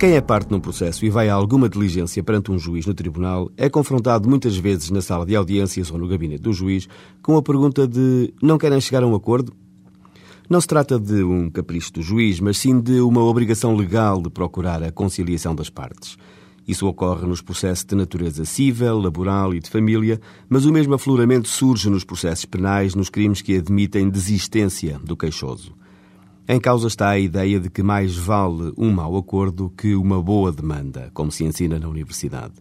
Quem 0.00 0.14
é 0.14 0.20
parte 0.22 0.50
num 0.50 0.60
processo 0.60 1.04
e 1.04 1.10
vai 1.10 1.28
a 1.28 1.34
alguma 1.34 1.68
diligência 1.68 2.24
perante 2.24 2.50
um 2.50 2.58
juiz 2.58 2.86
no 2.86 2.94
tribunal 2.94 3.50
é 3.54 3.68
confrontado 3.68 4.26
muitas 4.26 4.56
vezes 4.56 4.88
na 4.90 5.02
sala 5.02 5.26
de 5.26 5.36
audiências 5.36 5.90
ou 5.90 5.98
no 5.98 6.08
gabinete 6.08 6.40
do 6.40 6.54
juiz 6.54 6.88
com 7.20 7.36
a 7.36 7.42
pergunta 7.42 7.86
de 7.86 8.32
não 8.40 8.56
querem 8.56 8.80
chegar 8.80 9.02
a 9.02 9.06
um 9.06 9.14
acordo? 9.14 9.52
Não 10.48 10.58
se 10.58 10.66
trata 10.66 10.98
de 10.98 11.22
um 11.22 11.50
capricho 11.50 11.92
do 11.92 12.00
juiz, 12.00 12.40
mas 12.40 12.56
sim 12.56 12.80
de 12.80 12.98
uma 13.02 13.22
obrigação 13.22 13.76
legal 13.76 14.22
de 14.22 14.30
procurar 14.30 14.82
a 14.82 14.90
conciliação 14.90 15.54
das 15.54 15.68
partes. 15.68 16.16
Isso 16.66 16.86
ocorre 16.86 17.26
nos 17.26 17.42
processos 17.42 17.84
de 17.84 17.94
natureza 17.94 18.46
civil, 18.46 18.96
laboral 19.00 19.52
e 19.52 19.60
de 19.60 19.68
família, 19.68 20.18
mas 20.48 20.64
o 20.64 20.72
mesmo 20.72 20.94
afloramento 20.94 21.46
surge 21.46 21.90
nos 21.90 22.04
processos 22.04 22.46
penais, 22.46 22.94
nos 22.94 23.10
crimes 23.10 23.42
que 23.42 23.58
admitem 23.58 24.08
desistência 24.08 24.98
do 25.04 25.14
queixoso. 25.14 25.78
Em 26.52 26.58
causa 26.58 26.88
está 26.88 27.10
a 27.10 27.16
ideia 27.16 27.60
de 27.60 27.70
que 27.70 27.80
mais 27.80 28.16
vale 28.16 28.72
um 28.76 28.90
mau 28.90 29.16
acordo 29.16 29.72
que 29.78 29.94
uma 29.94 30.20
boa 30.20 30.50
demanda, 30.50 31.08
como 31.14 31.30
se 31.30 31.44
ensina 31.44 31.78
na 31.78 31.88
universidade. 31.88 32.54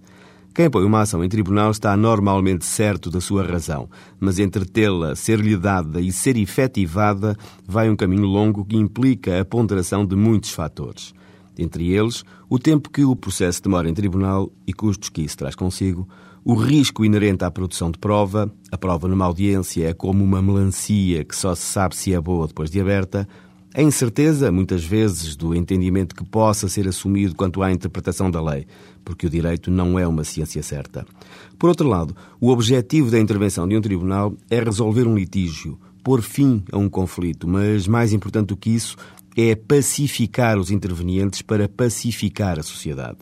Quem 0.53 0.70
põe 0.70 0.85
uma 0.85 1.02
ação 1.02 1.23
em 1.23 1.27
tribunal 1.27 1.71
está 1.71 1.97
normalmente 1.97 2.66
certo 2.66 3.09
da 3.09 3.20
sua 3.20 3.44
razão, 3.44 3.89
mas 4.20 4.38
entre 4.38 4.63
tê-la, 4.63 5.16
ser-lhe 5.16 5.57
dada 5.57 5.99
e 5.99 6.11
ser 6.11 6.38
efetivada 6.38 7.35
vai 7.67 7.89
um 7.89 7.95
caminho 7.95 8.27
longo 8.27 8.63
que 8.63 8.77
implica 8.77 9.41
a 9.41 9.44
ponderação 9.44 10.05
de 10.05 10.16
muitos 10.16 10.52
fatores. 10.52 11.11
Entre 11.58 11.91
eles, 11.91 12.23
o 12.47 12.59
tempo 12.59 12.91
que 12.91 13.03
o 13.03 13.16
processo 13.16 13.63
demora 13.63 13.89
em 13.89 13.94
tribunal 13.95 14.52
e 14.67 14.71
custos 14.71 15.09
que 15.09 15.23
isso 15.23 15.38
traz 15.38 15.55
consigo, 15.55 16.08
o 16.45 16.53
risco 16.53 17.03
inerente 17.03 17.44
à 17.44 17.49
produção 17.49 17.89
de 17.89 17.97
prova, 17.97 18.53
a 18.71 18.77
prova 18.77 19.08
numa 19.08 19.25
audiência 19.25 19.89
é 19.89 19.94
como 19.94 20.23
uma 20.23 20.44
melancia 20.44 21.25
que 21.25 21.35
só 21.35 21.56
se 21.56 21.63
sabe 21.63 21.95
se 21.95 22.13
é 22.13 22.22
boa 22.22 22.45
depois 22.45 22.69
de 22.69 22.80
aberta, 22.80 23.28
a 23.73 23.84
incerteza, 23.84 24.52
muitas 24.52 24.84
vezes, 24.84 25.36
do 25.36 25.53
entendimento 25.53 26.16
que 26.16 26.25
possa 26.25 26.67
ser 26.67 26.88
assumido 26.88 27.36
quanto 27.36 27.62
à 27.62 27.72
interpretação 27.72 28.31
da 28.31 28.42
lei, 28.42 28.66
porque 29.06 29.28
o 29.28 29.30
direito 29.30 29.70
não 29.70 30.00
é 30.00 30.08
uma 30.08 30.23
ciência 30.23 30.64
certa. 30.64 31.06
Por 31.58 31.70
outro 31.70 31.88
lado, 31.88 32.16
o 32.42 32.50
objetivo 32.50 33.12
da 33.12 33.20
intervenção 33.20 33.67
de 33.67 33.78
um 33.78 33.81
tribunal 33.81 34.34
é 34.50 34.59
resolver 34.59 35.06
um 35.08 35.16
litígio, 35.16 35.80
pôr 36.03 36.23
fim 36.23 36.64
a 36.72 36.78
um 36.78 36.90
conflito, 36.90 37.47
mas 37.47 37.88
mais 37.88 38.12
importante 38.12 38.47
do 38.47 38.58
que 38.58 38.72
isso 38.72 38.97
é 39.38 39.56
pacificar 39.56 40.58
os 40.58 40.72
intervenientes 40.72 41.44
para 41.44 41.70
pacificar 41.70 42.58
a 42.58 42.64
sociedade. 42.64 43.20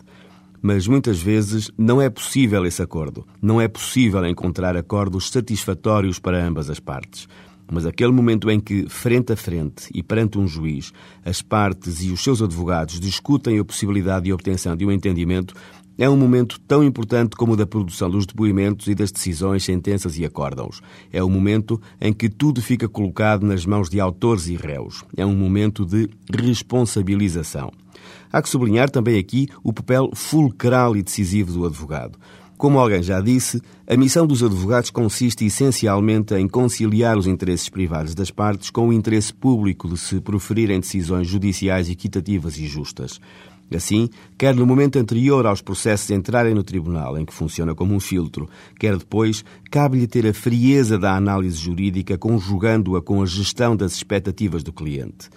Mas 0.62 0.88
muitas 0.88 1.20
vezes 1.20 1.70
não 1.78 2.02
é 2.02 2.10
possível 2.10 2.66
esse 2.66 2.82
acordo. 2.82 3.28
Não 3.42 3.62
é 3.62 3.68
possível 3.68 4.26
encontrar 4.26 4.76
acordos 4.76 5.30
satisfatórios 5.30 6.20
para 6.20 6.44
ambas 6.44 6.70
as 6.70 6.80
partes. 6.80 7.28
Mas 7.72 7.86
aquele 7.86 8.12
momento 8.12 8.50
em 8.50 8.60
que, 8.60 8.88
frente 8.88 9.34
a 9.34 9.36
frente 9.36 9.90
e 9.94 10.02
perante 10.02 10.38
um 10.38 10.48
juiz, 10.48 10.94
as 11.26 11.42
partes 11.42 12.02
e 12.02 12.12
os 12.12 12.24
seus 12.24 12.42
advogados 12.42 13.00
discutem 13.00 13.60
a 13.60 13.66
possibilidade 13.66 14.26
de 14.26 14.34
obtenção 14.34 14.76
de 14.76 14.86
um 14.86 14.92
entendimento, 14.92 15.54
é 15.98 16.08
um 16.08 16.16
momento 16.16 16.60
tão 16.68 16.84
importante 16.84 17.36
como 17.36 17.54
o 17.54 17.58
da 17.58 17.66
produção 17.66 18.08
dos 18.10 18.28
depoimentos 18.28 18.88
e 18.88 18.94
das 18.94 19.12
decisões, 19.12 19.64
sentenças 19.64 20.18
e 20.18 20.24
acórdãos. 20.24 20.80
É 21.12 21.24
o 21.24 21.30
momento 21.30 21.82
em 22.00 22.14
que 22.14 22.30
tudo 22.30 22.62
fica 22.62 22.88
colocado 22.88 23.46
nas 23.46 23.66
mãos 23.66 23.90
de 23.90 24.00
autores 24.00 24.48
e 24.48 24.56
réus. 24.56 25.04
É 25.18 25.26
um 25.26 25.36
momento 25.36 25.84
de 25.86 26.08
responsabilização. 26.32 27.72
Há 28.32 28.42
que 28.44 28.50
sublinhar 28.50 28.92
também 28.92 29.18
aqui 29.18 29.48
o 29.64 29.74
papel 29.74 30.12
fulcral 30.14 30.96
e 30.96 31.02
decisivo 31.02 31.52
do 31.52 31.66
advogado. 31.66 32.20
Como 32.58 32.80
alguém 32.80 33.04
já 33.04 33.22
disse, 33.22 33.62
a 33.86 33.96
missão 33.96 34.26
dos 34.26 34.42
advogados 34.42 34.90
consiste 34.90 35.46
essencialmente 35.46 36.34
em 36.34 36.48
conciliar 36.48 37.16
os 37.16 37.28
interesses 37.28 37.70
privados 37.70 38.16
das 38.16 38.32
partes 38.32 38.72
com 38.72 38.88
o 38.88 38.94
interesse 38.94 39.32
público 39.32 39.88
de 39.88 39.96
se 39.96 40.20
proferirem 40.20 40.80
decisões 40.80 41.28
judiciais 41.28 41.88
equitativas 41.88 42.58
e 42.58 42.66
justas. 42.66 43.22
Assim, 43.72 44.10
quer 44.36 44.56
no 44.56 44.66
momento 44.66 44.98
anterior 44.98 45.46
aos 45.46 45.62
processos 45.62 46.10
entrarem 46.10 46.56
no 46.56 46.64
tribunal, 46.64 47.16
em 47.16 47.26
que 47.26 47.34
funciona 47.34 47.76
como 47.76 47.94
um 47.94 48.00
filtro, 48.00 48.50
quer 48.80 48.98
depois, 48.98 49.46
cabe-lhe 49.70 50.08
ter 50.08 50.26
a 50.26 50.34
frieza 50.34 50.98
da 50.98 51.16
análise 51.16 51.58
jurídica 51.58 52.18
conjugando-a 52.18 53.04
com 53.04 53.22
a 53.22 53.26
gestão 53.28 53.76
das 53.76 53.94
expectativas 53.94 54.64
do 54.64 54.74
cliente. 54.74 55.30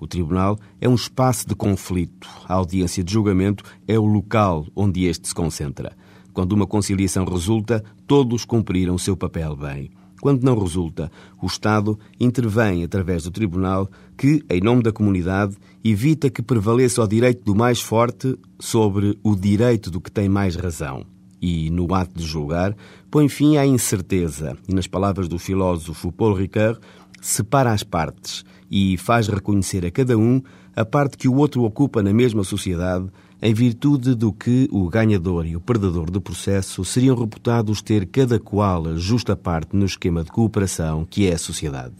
O 0.00 0.06
tribunal 0.06 0.56
é 0.80 0.88
um 0.88 0.94
espaço 0.94 1.48
de 1.48 1.56
conflito. 1.56 2.28
A 2.46 2.54
audiência 2.54 3.02
de 3.02 3.12
julgamento 3.12 3.64
é 3.88 3.98
o 3.98 4.06
local 4.06 4.64
onde 4.76 5.06
este 5.06 5.26
se 5.26 5.34
concentra. 5.34 5.96
Quando 6.38 6.52
uma 6.52 6.68
conciliação 6.68 7.24
resulta, 7.24 7.82
todos 8.06 8.44
cumpriram 8.44 8.94
o 8.94 8.98
seu 8.98 9.16
papel 9.16 9.56
bem. 9.56 9.90
Quando 10.20 10.44
não 10.44 10.56
resulta, 10.56 11.10
o 11.42 11.46
Estado 11.46 11.98
intervém 12.20 12.84
através 12.84 13.24
do 13.24 13.32
Tribunal, 13.32 13.90
que, 14.16 14.44
em 14.48 14.60
nome 14.60 14.84
da 14.84 14.92
comunidade, 14.92 15.56
evita 15.84 16.30
que 16.30 16.40
prevaleça 16.40 17.02
o 17.02 17.08
direito 17.08 17.42
do 17.42 17.56
mais 17.56 17.80
forte 17.80 18.38
sobre 18.56 19.18
o 19.20 19.34
direito 19.34 19.90
do 19.90 20.00
que 20.00 20.12
tem 20.12 20.28
mais 20.28 20.54
razão. 20.54 21.04
E, 21.42 21.70
no 21.70 21.92
ato 21.92 22.16
de 22.16 22.24
julgar, 22.24 22.72
põe 23.10 23.28
fim 23.28 23.56
à 23.56 23.66
incerteza 23.66 24.56
e, 24.68 24.72
nas 24.72 24.86
palavras 24.86 25.26
do 25.26 25.40
filósofo 25.40 26.12
Paul 26.12 26.34
Ricoeur, 26.34 26.78
separa 27.20 27.72
as 27.72 27.82
partes 27.82 28.44
e 28.70 28.96
faz 28.96 29.28
reconhecer 29.28 29.84
a 29.84 29.90
cada 29.90 30.16
um 30.16 30.42
a 30.74 30.84
parte 30.84 31.16
que 31.16 31.28
o 31.28 31.36
outro 31.36 31.64
ocupa 31.64 32.02
na 32.02 32.12
mesma 32.12 32.44
sociedade 32.44 33.06
em 33.40 33.54
virtude 33.54 34.14
do 34.14 34.32
que 34.32 34.68
o 34.70 34.88
ganhador 34.88 35.46
e 35.46 35.56
o 35.56 35.60
perdedor 35.60 36.10
do 36.10 36.20
processo 36.20 36.84
seriam 36.84 37.16
reputados 37.16 37.80
ter 37.80 38.06
cada 38.06 38.38
qual 38.38 38.88
a 38.88 38.96
justa 38.96 39.36
parte 39.36 39.76
no 39.76 39.86
esquema 39.86 40.24
de 40.24 40.30
cooperação 40.30 41.06
que 41.08 41.26
é 41.28 41.34
a 41.34 41.38
sociedade. 41.38 41.94